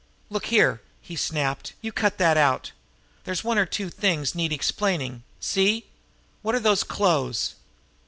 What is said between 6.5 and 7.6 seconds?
are those clothes?"